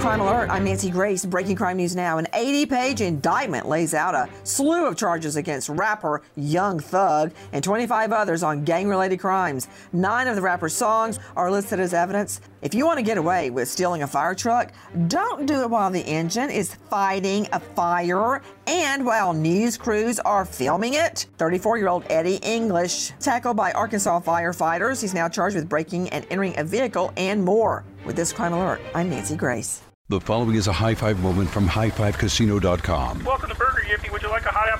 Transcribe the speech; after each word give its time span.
Crime 0.00 0.20
Alert, 0.20 0.48
I'm 0.48 0.64
Nancy 0.64 0.88
Grace. 0.88 1.26
Breaking 1.26 1.56
crime 1.56 1.76
news 1.76 1.94
now. 1.94 2.16
An 2.16 2.26
80 2.32 2.66
page 2.66 3.00
indictment 3.02 3.68
lays 3.68 3.92
out 3.92 4.14
a 4.14 4.30
slew 4.44 4.86
of 4.86 4.96
charges 4.96 5.36
against 5.36 5.68
rapper 5.68 6.22
Young 6.36 6.80
Thug 6.80 7.32
and 7.52 7.62
25 7.62 8.10
others 8.10 8.42
on 8.42 8.64
gang 8.64 8.88
related 8.88 9.18
crimes. 9.18 9.68
Nine 9.92 10.26
of 10.26 10.36
the 10.36 10.42
rapper's 10.42 10.74
songs 10.74 11.18
are 11.36 11.50
listed 11.50 11.80
as 11.80 11.92
evidence. 11.92 12.40
If 12.62 12.72
you 12.72 12.86
want 12.86 12.98
to 12.98 13.02
get 13.02 13.18
away 13.18 13.50
with 13.50 13.68
stealing 13.68 14.02
a 14.02 14.06
fire 14.06 14.34
truck, 14.34 14.72
don't 15.08 15.44
do 15.44 15.60
it 15.60 15.68
while 15.68 15.90
the 15.90 16.00
engine 16.00 16.50
is 16.50 16.74
fighting 16.88 17.46
a 17.52 17.60
fire 17.60 18.40
and 18.66 19.04
while 19.04 19.34
news 19.34 19.76
crews 19.76 20.18
are 20.20 20.46
filming 20.46 20.94
it. 20.94 21.26
34 21.36 21.76
year 21.76 21.88
old 21.88 22.04
Eddie 22.08 22.40
English, 22.42 23.10
tackled 23.20 23.56
by 23.56 23.70
Arkansas 23.72 24.20
firefighters. 24.20 25.02
He's 25.02 25.14
now 25.14 25.28
charged 25.28 25.56
with 25.56 25.68
breaking 25.68 26.08
and 26.08 26.24
entering 26.30 26.58
a 26.58 26.64
vehicle 26.64 27.12
and 27.18 27.44
more. 27.44 27.84
With 28.10 28.16
this 28.16 28.32
crime 28.32 28.52
alert, 28.52 28.80
I'm 28.92 29.08
Nancy 29.08 29.36
Grace. 29.36 29.82
The 30.08 30.20
following 30.20 30.56
is 30.56 30.66
a 30.66 30.72
high 30.72 30.96
five 30.96 31.22
moment 31.22 31.48
from 31.48 31.68
highfivecasino.com. 31.68 33.22
Welcome 33.22 33.50
to 33.50 33.54
Burger 33.54 33.84
Yippee. 33.86 34.10
Would 34.10 34.20
you 34.20 34.30
like 34.30 34.46
a 34.46 34.48
hot 34.48 34.68
apple 34.68 34.79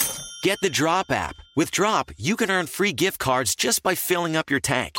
Get 0.43 0.57
the 0.63 0.71
Drop 0.71 1.11
app. 1.11 1.35
With 1.55 1.69
Drop, 1.69 2.09
you 2.17 2.35
can 2.35 2.49
earn 2.49 2.65
free 2.65 2.93
gift 2.93 3.19
cards 3.19 3.53
just 3.53 3.83
by 3.83 3.93
filling 3.93 4.35
up 4.35 4.49
your 4.49 4.59
tank. 4.59 4.95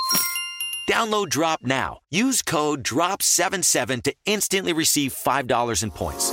Download 0.89 1.29
Drop 1.29 1.61
now. 1.63 1.99
Use 2.11 2.43
code 2.43 2.85
DROP77 2.85 4.05
to 4.05 4.15
instantly 4.25 4.73
receive 4.73 5.13
$5 5.13 5.83
in 5.83 5.91
points. 5.91 6.33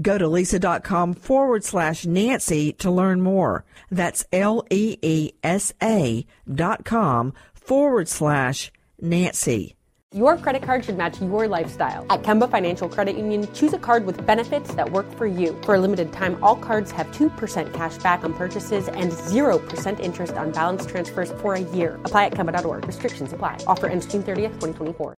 Go 0.00 0.18
to 0.18 0.26
leesa.com 0.26 1.14
forward 1.14 1.64
slash 1.64 2.06
Nancy 2.06 2.72
to 2.74 2.90
learn 2.90 3.20
more. 3.20 3.64
That's 3.90 4.24
L 4.32 4.64
E 4.70 4.98
E 5.02 5.32
S 5.42 5.72
A 5.82 6.26
dot 6.52 6.84
com 6.84 7.32
forward 7.54 8.08
slash 8.08 8.70
Nancy. 9.00 9.76
Your 10.14 10.36
credit 10.36 10.62
card 10.62 10.84
should 10.84 10.98
match 10.98 11.22
your 11.22 11.48
lifestyle. 11.48 12.04
At 12.10 12.22
Kemba 12.22 12.50
Financial 12.50 12.86
Credit 12.86 13.16
Union, 13.16 13.48
choose 13.54 13.72
a 13.72 13.78
card 13.78 14.04
with 14.04 14.26
benefits 14.26 14.74
that 14.74 14.92
work 14.92 15.10
for 15.14 15.26
you. 15.26 15.58
For 15.62 15.74
a 15.74 15.78
limited 15.78 16.12
time, 16.12 16.36
all 16.42 16.54
cards 16.54 16.90
have 16.90 17.06
2% 17.12 17.72
cash 17.72 17.96
back 17.96 18.22
on 18.22 18.34
purchases 18.34 18.88
and 18.88 19.10
0% 19.10 20.00
interest 20.00 20.34
on 20.34 20.52
balance 20.52 20.84
transfers 20.84 21.32
for 21.40 21.54
a 21.54 21.60
year. 21.60 21.98
Apply 22.04 22.26
at 22.26 22.32
Kemba.org. 22.32 22.86
Restrictions 22.86 23.32
apply. 23.32 23.64
Offer 23.66 23.86
ends 23.86 24.04
June 24.04 24.22
30th, 24.22 24.60
2024. 24.60 25.10